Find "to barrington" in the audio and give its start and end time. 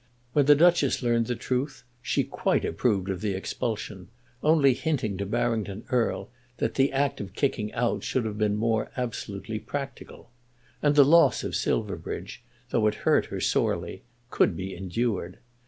5.17-5.83